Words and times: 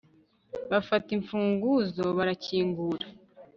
bafata 0.71 1.07
imfunguzo, 1.17 2.03
barakingura 2.17 3.05